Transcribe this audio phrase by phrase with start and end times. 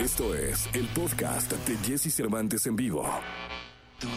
[0.00, 3.06] Esto es el podcast de Jesse Cervantes en vivo.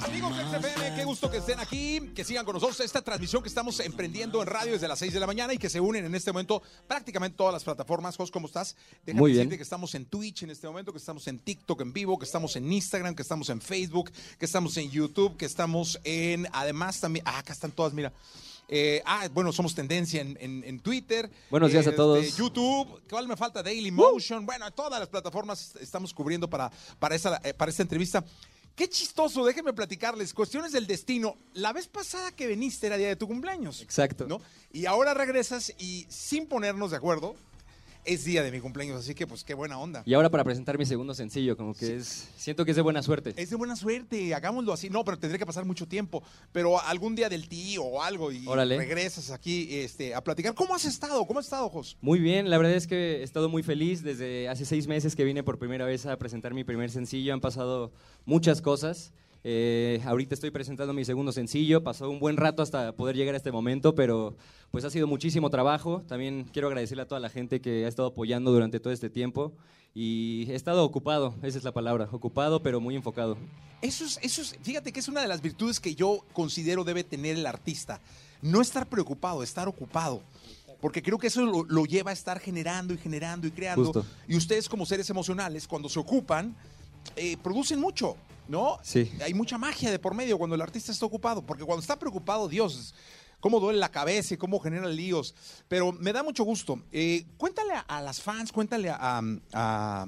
[0.02, 3.50] Amigos del CFM, qué gusto que estén aquí, que sigan con nosotros esta transmisión que
[3.50, 6.16] estamos emprendiendo en radio desde las 6 de la mañana y que se unen en
[6.16, 8.16] este momento prácticamente todas las plataformas.
[8.16, 8.78] Jos, ¿cómo estás?
[9.06, 9.40] Déjame Muy bien.
[9.40, 12.24] decirte que estamos en Twitch en este momento, que estamos en TikTok en vivo, que
[12.24, 14.10] estamos en Instagram, que estamos en Facebook,
[14.40, 18.13] que estamos en YouTube, que estamos en, además también, ah, acá están todas, mira.
[18.70, 21.30] Eh, ah, bueno, somos tendencia en, en- en Twitter.
[21.50, 22.36] Buenos días a este, todos.
[22.38, 23.62] YouTube, ¿cuál me falta?
[23.62, 24.45] Daily Motion.
[24.45, 28.23] Bueno, todas las plataformas estamos cubriendo para, para, esa, eh, para esta entrevista.
[28.76, 30.34] Qué chistoso, déjenme platicarles.
[30.34, 31.35] Cuestiones del destino.
[31.54, 33.81] La vez pasada que viniste era día de tu cumpleaños.
[33.81, 34.26] Exacto.
[34.27, 34.41] ¿no?
[34.71, 37.35] Y ahora regresas y sin ponernos de acuerdo,
[38.05, 38.99] es día de mi cumpleaños.
[38.99, 40.03] Así que, pues, qué buena onda.
[40.05, 42.29] Y ahora para presentar mi segundo sencillo, como que es.
[42.38, 43.34] Siento que es de buena suerte.
[43.38, 44.89] Es de buena suerte, hagámoslo así.
[44.89, 46.23] No, pero tendría que pasar mucho tiempo.
[46.52, 48.77] Pero algún día del tío o algo y Órale.
[48.77, 50.53] regresas aquí este, a platicar.
[50.53, 51.26] ¿Cómo has estado?
[51.26, 51.98] ¿Cómo has estado, Jos?
[52.02, 54.04] Muy bien, la verdad es que he estado muy feliz.
[54.04, 57.41] Desde hace seis meses que vine por primera vez a presentar mi primer sencillo, han
[57.41, 57.91] pasado
[58.26, 59.13] muchas cosas.
[59.46, 63.38] Eh, ahorita estoy presentando mi segundo sencillo, pasó un buen rato hasta poder llegar a
[63.38, 64.38] este momento, pero
[64.72, 66.02] pues ha sido muchísimo trabajo.
[66.08, 69.54] También quiero agradecerle a toda la gente que ha estado apoyando durante todo este tiempo
[69.94, 73.38] y he estado ocupado, esa es la palabra, ocupado pero muy enfocado.
[73.82, 77.04] Eso es, eso es, fíjate que es una de las virtudes que yo considero debe
[77.04, 78.00] tener el artista.
[78.42, 80.22] No estar preocupado, estar ocupado.
[80.80, 83.86] Porque creo que eso lo, lo lleva a estar generando y generando y creando.
[83.86, 84.06] Justo.
[84.28, 86.56] Y ustedes como seres emocionales, cuando se ocupan,
[87.16, 88.78] eh, producen mucho, ¿no?
[88.84, 89.12] Sí.
[89.24, 91.46] Hay mucha magia de por medio cuando el artista está ocupado.
[91.46, 92.94] Porque cuando está preocupado, Dios,
[93.40, 95.36] cómo duele la cabeza y cómo genera líos.
[95.68, 96.80] Pero me da mucho gusto.
[96.92, 99.22] Eh, cuéntale a, a las fans, cuéntale a,
[99.54, 100.06] a-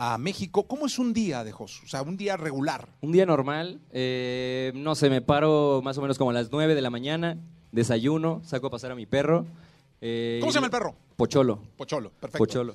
[0.00, 1.82] a México, ¿cómo es un día de Jos?
[1.82, 2.88] O sea, un día regular.
[3.00, 6.76] Un día normal, eh, no sé, me paro más o menos como a las 9
[6.76, 7.36] de la mañana,
[7.72, 9.44] desayuno, saco a pasar a mi perro.
[10.00, 10.94] eh, ¿Cómo se llama el perro?
[11.16, 11.60] Pocholo.
[11.76, 12.38] Pocholo, perfecto.
[12.38, 12.74] Pocholo.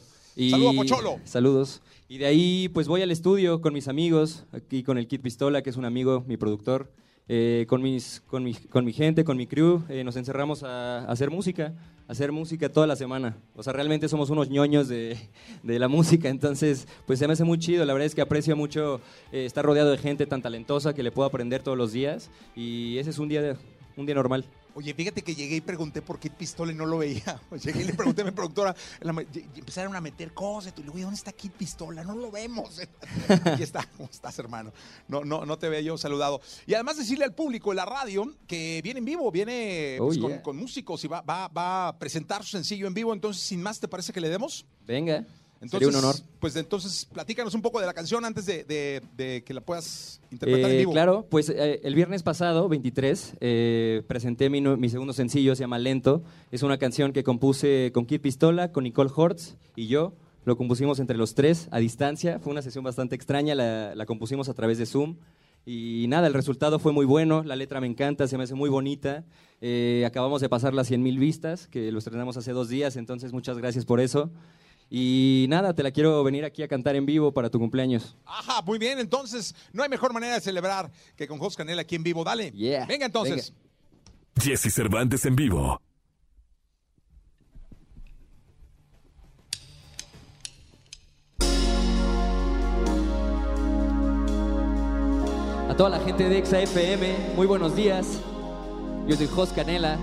[0.51, 1.19] Saludo a Pocholo.
[1.25, 1.81] Saludos.
[2.07, 5.61] Y de ahí, pues voy al estudio con mis amigos, aquí con el Kid Pistola,
[5.61, 6.91] que es un amigo, mi productor,
[7.29, 10.99] eh, con, mis, con, mi, con mi gente, con mi crew, eh, nos encerramos a,
[10.99, 11.73] a hacer música,
[12.07, 13.37] a hacer música toda la semana.
[13.55, 15.17] O sea, realmente somos unos ñoños de,
[15.63, 17.85] de la música, entonces, pues se me hace muy chido.
[17.85, 18.99] La verdad es que aprecio mucho
[19.31, 22.29] eh, estar rodeado de gente tan talentosa que le puedo aprender todos los días.
[22.55, 23.55] Y ese es un día, de-
[23.95, 24.45] un día normal.
[24.75, 27.39] Oye, fíjate que llegué y pregunté por qué Pistola y no lo veía.
[27.63, 28.75] Llegué y le pregunté a mi productora,
[29.33, 30.73] y empezaron a meter cosas.
[30.75, 32.03] Y le digo, "Oye, ¿dónde está Kid Pistola?
[32.03, 32.79] No lo vemos.
[33.45, 34.73] Aquí está, ¿cómo estás, hermano?
[35.07, 36.41] No, no, no te veo yo saludado.
[36.65, 40.41] Y además decirle al público de la radio que viene en vivo, viene Oh, pues,
[40.41, 43.13] con músicos y va, va, va a presentar su sencillo en vivo.
[43.13, 44.65] Entonces, sin más, ¿te parece que le demos?
[44.85, 45.25] Venga,
[45.63, 46.15] Entonces, sería un honor.
[46.39, 50.21] Pues entonces, platícanos un poco de la canción antes de, de- de que la puedas
[50.31, 50.91] interpretar en Eh, vivo.
[50.91, 55.79] Claro, pues eh, el viernes pasado, 23, eh, presenté mi, mi segundo sencillo, se llama
[55.79, 56.23] Lento.
[56.51, 60.13] Es una canción que compuse con Kid Pistola, con Nicole Hortz y yo.
[60.45, 62.37] Lo compusimos entre los tres a distancia.
[62.39, 65.15] Fue una sesión bastante extraña, la, la compusimos a través de Zoom.
[65.65, 68.69] Y nada, el resultado fue muy bueno, la letra me encanta, se me hace muy
[68.69, 69.23] bonita.
[69.61, 73.57] Eh, acabamos de pasar las 100.000 vistas, que lo estrenamos hace dos días, entonces muchas
[73.57, 74.29] gracias por eso.
[74.95, 78.15] Y nada, te la quiero venir aquí a cantar en vivo para tu cumpleaños.
[78.25, 78.99] Ajá, muy bien.
[78.99, 82.23] Entonces, no hay mejor manera de celebrar que con Jos Canela aquí en vivo.
[82.23, 82.51] Dale.
[82.51, 82.85] Yeah.
[82.85, 83.53] Venga, entonces.
[84.39, 85.81] Jesse Cervantes en vivo.
[95.69, 98.21] A toda la gente de Exa FM, muy buenos días.
[99.07, 99.97] Yo soy Jos Canela.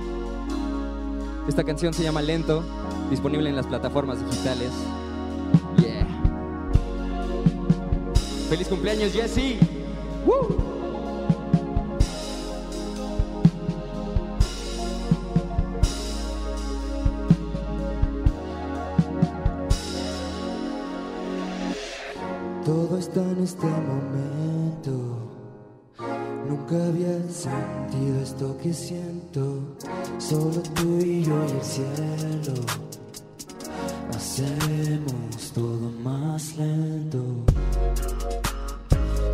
[1.49, 2.65] Esta canción se llama Lento,
[3.11, 4.71] disponible en las plataformas digitales.
[5.79, 6.07] Yeah.
[8.49, 9.59] Feliz cumpleaños, Jesse.
[10.25, 10.57] Woo.
[22.65, 24.91] Todo está en este momento.
[26.49, 29.77] Nunca había sentido esto que siento.
[30.19, 32.90] Solo tú y yo y el cielo.
[34.21, 37.25] Hacemos todo más lento.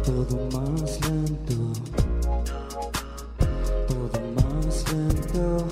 [0.05, 1.73] Todo más lento.
[3.89, 5.67] Todo más lento.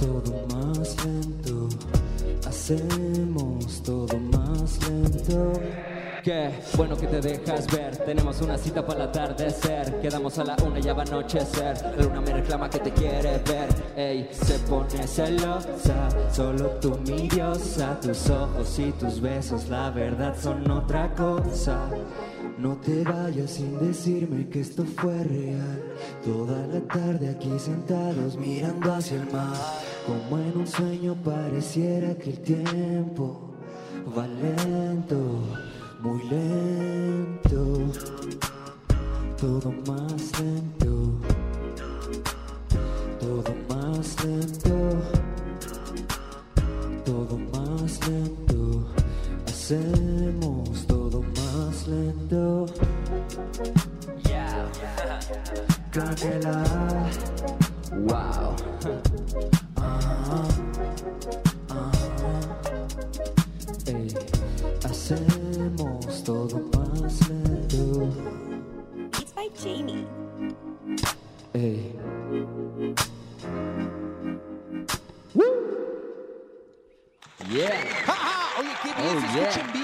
[0.00, 1.68] Todo más lento.
[2.48, 5.52] Hacemos todo más lento.
[6.24, 7.98] Qué bueno que te dejas ver.
[7.98, 10.00] Tenemos una cita para el atardecer.
[10.00, 11.76] Quedamos a la una, ya va a anochecer.
[11.82, 13.68] La luna me reclama que te quiere ver.
[13.94, 16.08] Ey, se pone celosa.
[16.32, 18.00] Solo tú, mi diosa.
[18.00, 21.90] Tus ojos y tus besos, la verdad son otra cosa.
[22.56, 25.92] No te vayas sin decirme que esto fue real.
[26.24, 29.58] Toda la tarde aquí sentados mirando hacia el mar.
[30.06, 33.50] Como en un sueño pareciera que el tiempo
[34.16, 35.42] va lento
[36.04, 37.78] muy lento,
[39.40, 41.18] todo más lento,
[43.18, 44.90] todo más lento,
[47.06, 48.86] todo más lento,
[49.46, 52.66] hacemos todo más lento.
[54.24, 54.68] Yeah.
[57.92, 58.56] Wow.
[59.78, 61.53] Uh.
[66.24, 66.60] Hacemos todo
[67.02, 68.08] más lento.
[69.20, 70.06] It's by Jamie.
[71.52, 71.92] Ey.
[77.50, 77.70] Yeah.
[78.06, 78.60] ¡Ja, ja!
[78.60, 79.48] Oye, qué bien Oh, se yeah.
[79.48, 79.83] escucha en vivo,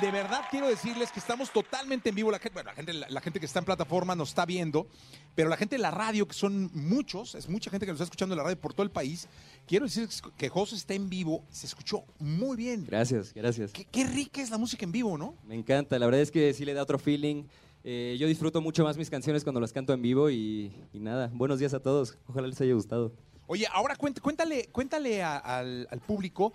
[0.00, 2.30] De verdad quiero decirles que estamos totalmente en vivo.
[2.30, 4.86] La gente, bueno, la gente, la, la gente que está en plataforma nos está viendo,
[5.34, 8.04] pero la gente de la radio, que son muchos, es mucha gente que nos está
[8.04, 9.28] escuchando en la radio por todo el país,
[9.66, 12.84] quiero decir que José está en vivo, se escuchó muy bien.
[12.86, 13.72] Gracias, gracias.
[13.72, 15.34] Qué, qué rica es la música en vivo, ¿no?
[15.46, 17.44] Me encanta, la verdad es que sí le da otro feeling.
[17.84, 21.30] Eh, yo disfruto mucho más mis canciones cuando las canto en vivo y, y nada,
[21.32, 23.12] buenos días a todos, ojalá les haya gustado.
[23.50, 26.52] Oye, ahora cuént- cuéntale, cuéntale a- al, al público,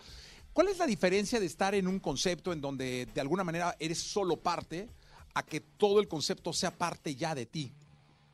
[0.54, 4.00] ¿cuál es la diferencia de estar en un concepto en donde de alguna manera eres
[4.00, 4.88] solo parte
[5.34, 7.74] a que todo el concepto sea parte ya de ti?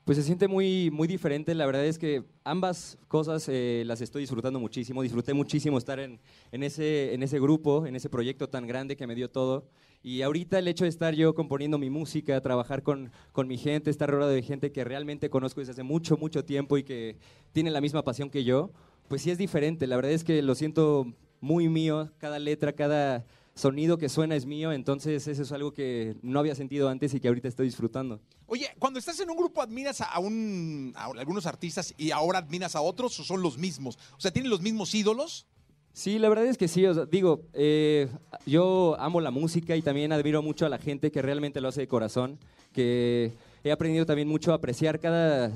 [0.09, 1.53] Pues se siente muy, muy diferente.
[1.53, 5.03] La verdad es que ambas cosas eh, las estoy disfrutando muchísimo.
[5.03, 6.19] Disfruté muchísimo estar en,
[6.51, 9.67] en, ese, en ese grupo, en ese proyecto tan grande que me dio todo.
[10.01, 13.91] Y ahorita el hecho de estar yo componiendo mi música, trabajar con, con mi gente,
[13.91, 17.17] estar rodeado de gente que realmente conozco desde hace mucho, mucho tiempo y que
[17.51, 18.71] tiene la misma pasión que yo,
[19.09, 19.85] pues sí es diferente.
[19.85, 22.09] La verdad es que lo siento muy mío.
[22.17, 23.25] Cada letra, cada
[23.55, 24.71] sonido que suena es mío.
[24.71, 28.19] Entonces eso es algo que no había sentido antes y que ahorita estoy disfrutando.
[28.47, 32.75] Oye, cuando estás en un grupo admiras a, un, a algunos artistas y ahora admiras
[32.75, 33.97] a otros o son los mismos?
[34.17, 35.45] O sea, ¿tienen los mismos ídolos?
[35.93, 36.85] Sí, la verdad es que sí.
[36.85, 38.07] o sea, digo, eh,
[38.45, 41.81] yo amo la música y también admiro mucho a la gente que realmente lo hace
[41.81, 42.39] de corazón,
[42.73, 43.33] que
[43.63, 45.51] he aprendido también mucho a apreciar cada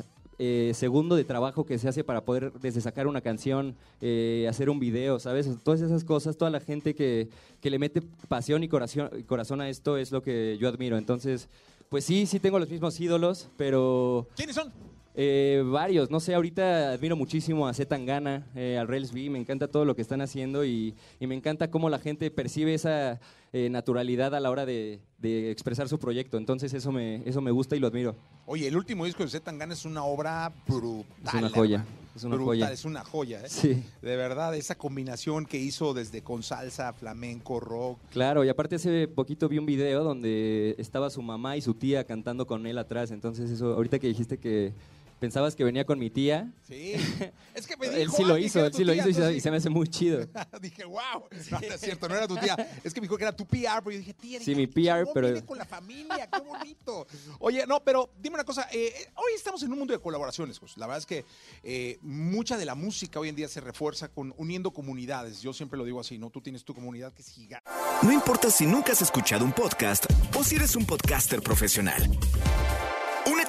[0.46, 4.70] eh, segundo de trabajo que se hace para poder desde sacar una canción, eh, hacer
[4.70, 5.48] un video, ¿sabes?
[5.64, 7.30] Todas esas cosas, toda la gente que,
[7.62, 10.98] que le mete pasión y corazón, corazón a esto es lo que yo admiro.
[10.98, 11.48] Entonces,
[11.88, 14.70] pues sí, sí tengo los mismos ídolos, pero ¿Quiénes son?
[15.16, 19.40] eh, varios, no sé, ahorita admiro muchísimo a Z Tangana, eh, al Rails B, me
[19.40, 23.22] encanta todo lo que están haciendo y, y me encanta cómo la gente percibe esa
[23.54, 27.52] eh, naturalidad a la hora de, de expresar su proyecto, entonces eso me, eso me
[27.52, 28.16] gusta y lo admiro.
[28.48, 31.06] Oye, el último disco de Z Tangana es una obra brutal.
[31.28, 31.98] Es una joya, hermano.
[32.16, 32.72] es una Brutal, joya.
[32.74, 33.50] Es una joya, ¿eh?
[33.50, 38.00] Sí, De verdad, esa combinación que hizo desde con salsa, flamenco, rock.
[38.12, 42.04] claro, y aparte hace poquito vi un video donde estaba su mamá y su tía
[42.06, 44.74] cantando con él atrás, entonces eso, ahorita que dijiste que
[45.24, 46.96] pensabas que venía con mi tía, Sí.
[47.56, 49.20] Es que me él dijo sí lo que hizo, él sí lo hizo y se,
[49.20, 50.28] entonces y se me hace muy chido.
[50.62, 51.00] dije, wow.
[51.52, 52.58] No, no es cierto, no era tu tía.
[52.84, 54.68] Es que me dijo que era tu PR, pero yo dije, tía, Sí, dije, mi
[54.68, 57.08] PR, pero- viene con la familia, qué bonito.
[57.40, 58.68] Oye, no, pero dime una cosa.
[58.74, 60.78] eh, hoy estamos en un mundo de colaboraciones, José.
[60.78, 61.24] La verdad es que
[61.64, 65.42] eh, mucha de la música hoy en día se refuerza con uniendo comunidades.
[65.42, 66.32] Yo siempre lo digo así, ¿no?
[66.32, 67.70] Tú tienes tu comunidad que es gigante.
[68.02, 70.06] No importa si nunca has escuchado un podcast
[70.38, 72.10] o si eres un podcaster profesional.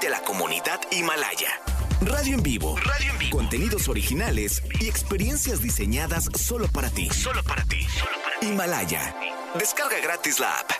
[0.07, 1.49] A la comunidad Himalaya.
[2.03, 2.77] Radio en vivo.
[2.77, 3.39] Radio en vivo.
[3.39, 7.09] Contenidos originales y experiencias diseñadas solo para ti.
[7.09, 7.87] Solo para ti.
[8.43, 9.17] Himalaya.
[9.59, 10.71] Descarga gratis la app.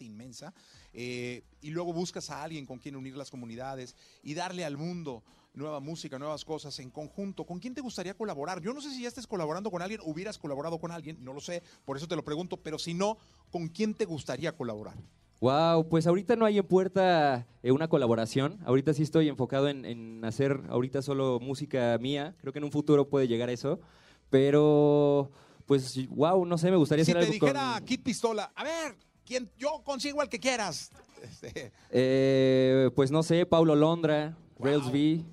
[0.00, 0.52] inmensa,
[0.92, 5.22] eh, y luego buscas a alguien con quien unir las comunidades y darle al mundo
[5.54, 7.44] nueva música, nuevas cosas en conjunto.
[7.44, 8.60] ¿Con quién te gustaría colaborar?
[8.60, 11.40] Yo no sé si ya estés colaborando con alguien, hubieras colaborado con alguien, no lo
[11.40, 13.16] sé, por eso te lo pregunto, pero si no,
[13.52, 14.96] ¿con quién te gustaría colaborar?
[15.40, 18.58] Wow, pues ahorita no hay en puerta eh, una colaboración.
[18.64, 22.34] Ahorita sí estoy enfocado en, en hacer ahorita solo música mía.
[22.40, 23.80] Creo que en un futuro puede llegar a eso.
[24.30, 25.30] Pero,
[25.66, 27.84] pues, wow, no sé, me gustaría Si hacer te algo dijera con...
[27.86, 30.90] Kid Pistola, a ver, ¿quién, yo consigo al que quieras.
[31.90, 34.66] Eh, pues no sé, Paulo Londra, Wow.
[34.66, 35.24] Rails V.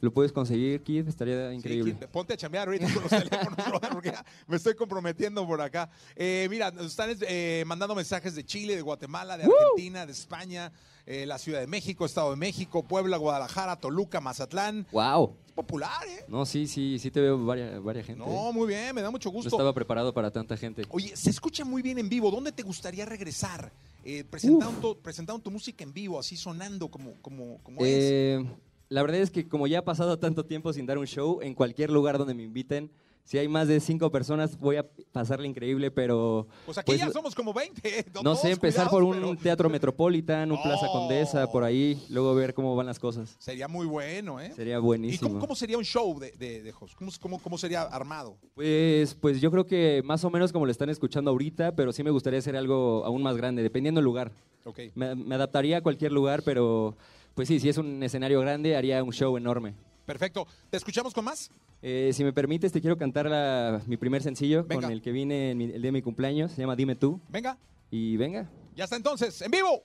[0.00, 1.08] ¿Lo puedes conseguir, Kid?
[1.08, 1.94] Estaría Sí, increíble.
[2.12, 5.88] Ponte a chambear ahorita con los teléfonos, brother, porque ya me estoy comprometiendo por acá.
[6.14, 10.70] Eh, mira, nos están eh, mandando mensajes de Chile, de Guatemala, de Argentina, de España,
[11.06, 14.86] eh, la Ciudad de México, Estado de México, Puebla, Guadalajara, Toluca, Mazatlán.
[14.92, 15.34] Wow.
[15.46, 16.26] Es popular, ¿eh?
[16.28, 18.22] No, sí, sí, sí te veo varias, varias gente.
[18.22, 19.48] No, muy bien, me da mucho No gusto.
[19.48, 20.82] estaba preparado para tanta gente.
[20.90, 22.30] Oye, se escucha muy bien en vivo.
[22.30, 23.72] ¿Dónde te gustaría regresar?
[24.04, 28.44] Eh, presentando, tu, presentando tu música en vivo, así sonando como, como, como es.
[28.88, 31.54] La verdad es que como ya ha pasado tanto tiempo sin dar un show, en
[31.54, 32.90] cualquier lugar donde me inviten,
[33.24, 36.46] Si hay más de cinco personas, voy a pasarle increíble, pero...
[36.64, 38.04] Pues aquí pues, ya somos como 20.
[38.14, 40.86] No todos sé, empezar por un pero teatro Metropolitan, un Plaza.
[40.92, 43.34] Condesa, por ahí, luego ver cómo van las cosas.
[43.40, 44.52] Sería muy bueno, ¿eh?
[44.54, 45.28] Sería ¿Y buenísimo.
[45.28, 46.94] cómo, cómo sería un show de, de, de host?
[46.94, 48.36] ¿Cómo, cómo, cómo sería armado?
[48.54, 52.04] Pues, pues yo creo que más o menos como lo están escuchando ahorita, pero sí
[52.04, 54.30] me gustaría hacer algo aún más grande, dependiendo del lugar.
[54.64, 54.78] Ok.
[54.94, 56.96] Me, me adaptaría a cualquier lugar, pero
[57.36, 59.74] pues sí, si es un escenario grande, haría un show enorme.
[60.06, 60.46] Perfecto.
[60.70, 61.50] ¿Te escuchamos con más?
[61.82, 64.82] Eh, si me permites, te quiero cantar la- mi primer sencillo Venga.
[64.82, 66.50] con el que vine en mi- el día de mi cumpleaños.
[66.52, 67.20] Se llama Dime tú.
[67.28, 67.58] Venga.
[67.90, 68.50] Y venga.
[68.74, 69.84] Ya está entonces, en vivo.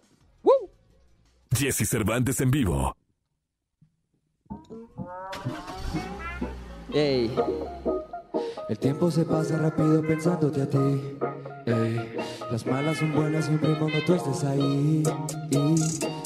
[1.53, 2.96] Jesse Cervantes en vivo.
[6.93, 7.29] Ey.
[8.70, 10.77] El tiempo se pasa rápido pensándote a ti.
[11.65, 12.15] Ey,
[12.51, 15.03] las malas son buenas siempre y cuando tú estés ahí.
[15.51, 15.75] Y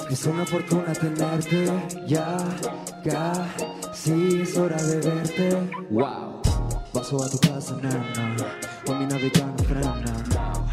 [0.10, 1.72] es una fortuna tenerte.
[2.08, 2.38] Ya,
[3.04, 5.70] casi es hora de verte.
[5.90, 6.42] Wow.
[6.94, 8.36] Paso a tu casa, nana.
[8.86, 10.04] Con mi nave ya no frena.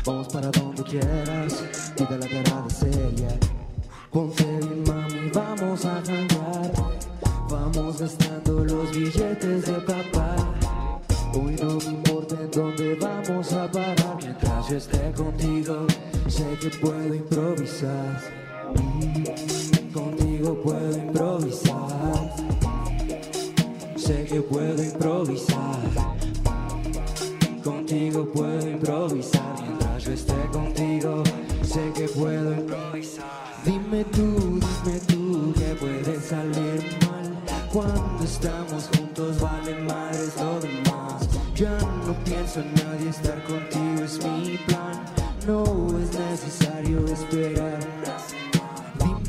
[0.05, 1.65] Vamos para donde quieras.
[1.97, 3.29] Quita la cara de seria.
[4.11, 6.73] Ponte bien, mami, vamos a janguear.
[7.49, 10.37] Vamos gastando los billetes de papá.
[11.35, 14.17] Hoy no me importa en dónde vamos a parar.
[14.19, 15.87] Mientras yo esté contigo,
[16.29, 18.42] sé que puedo improvisar.
[19.93, 22.35] Contigo puedo improvisar.
[23.97, 25.81] Sé que puedo improvisar.
[27.63, 28.62] Contigo puedo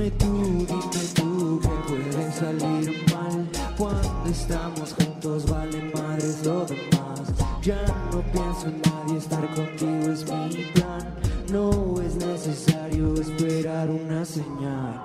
[0.04, 3.48] Dime tú, dime tú que puede salir mal.
[3.78, 7.22] Cuando estamos juntos vale madres lo demás.
[7.62, 7.82] Ya
[8.12, 11.16] no pienso en nadie, estar contigo es mi plan.
[11.54, 15.00] No es necesario esperar una señal.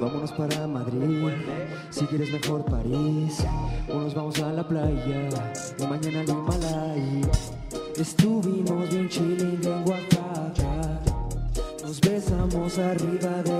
[0.00, 1.28] Vámonos para Madrid,
[1.90, 3.44] si quieres mejor París.
[3.88, 5.28] O nos vamos a la playa
[5.78, 7.30] y mañana al Himalaya.
[7.96, 11.00] Estuvimos bien chilling en Oaxaca.
[11.82, 13.51] Nos besamos arriba de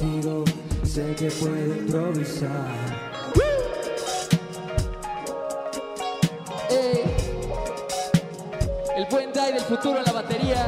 [0.00, 0.44] contigo,
[0.84, 2.50] sé que puedo improvisar.
[6.70, 7.04] Ey.
[8.96, 10.66] El buen Dai del futuro en la batería.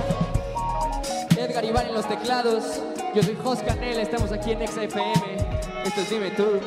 [1.37, 2.81] Edgar Iván en los teclados.
[3.15, 5.03] Yo soy Jos Canel, estamos aquí en XFM.
[5.85, 6.61] Esto es Dime tú.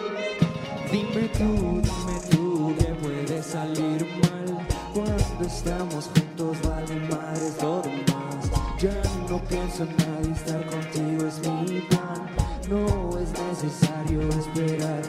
[0.91, 8.51] Dime tú, dime tú que puede salir mal Cuando estamos juntos vale madres lo demás
[8.79, 12.35] Ya no pienso en nadie, estar contigo es mi plan
[12.69, 15.01] No es necesario esperar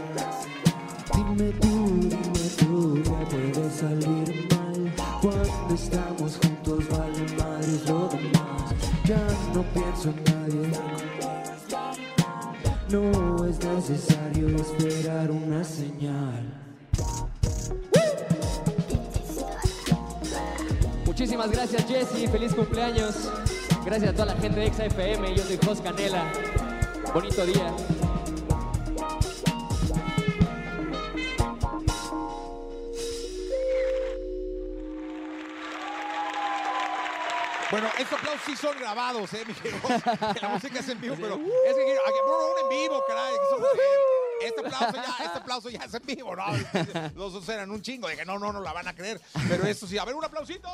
[1.14, 8.74] Dime tú, dime tú que puede salir mal Cuando estamos juntos vale madres lo demás
[9.04, 10.96] Ya no pienso en nadie
[12.88, 16.54] no es necesario esperar una señal.
[21.04, 23.28] Muchísimas gracias Jesse, feliz cumpleaños.
[23.84, 26.30] Gracias a toda la gente de XFM, yo soy Jos Canela.
[27.12, 27.72] Bonito día.
[37.70, 39.54] Bueno, estos aplausos sí son grabados, ¿eh, mi
[40.40, 43.34] La música es en vivo, pero es que quiero, no, en vivo, caray.
[44.40, 46.44] Este aplauso ya, este aplauso ya es en vivo, ¿no?
[47.14, 49.20] Los dos eran un chingo, dije, no, no, no la van a creer.
[49.48, 50.68] Pero esto sí, a ver, un aplausito.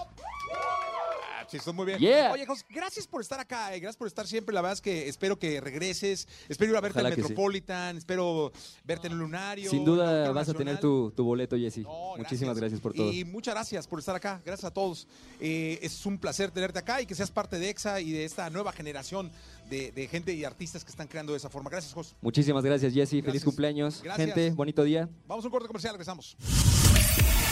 [1.49, 1.99] Sí, son muy bien.
[1.99, 2.33] Yeah.
[2.33, 4.55] Oye, Jos, gracias por estar acá, eh, gracias por estar siempre.
[4.55, 7.29] La verdad es que espero que regreses, espero ir a verte Ojalá en que sí.
[7.29, 8.53] Metropolitan, espero
[8.85, 9.71] verte en el Lunario.
[9.71, 11.79] Sin duda vas a tener tu, tu boleto, Jesse.
[11.79, 13.13] No, Muchísimas gracias por todo.
[13.13, 14.41] Y muchas gracias por estar acá.
[14.45, 15.07] Gracias a todos.
[15.41, 18.49] Eh, es un placer tenerte acá y que seas parte de EXA y de esta
[18.51, 19.31] nueva generación
[19.69, 21.71] de, de gente y artistas que están creando de esa forma.
[21.71, 22.15] Gracias, Jos.
[22.21, 23.23] Muchísimas gracias, Jesse.
[23.25, 24.03] Feliz cumpleaños.
[24.03, 24.27] Gracias.
[24.27, 25.09] Gente, bonito día.
[25.27, 26.37] Vamos a un corte comercial, regresamos.